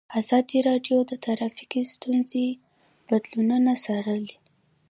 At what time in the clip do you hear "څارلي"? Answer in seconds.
3.83-4.35